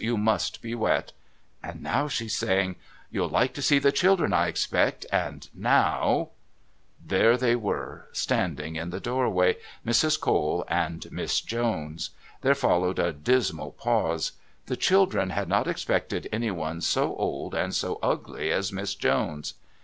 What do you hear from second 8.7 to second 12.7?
in the doorway, Mrs. Cole and Miss Jones. There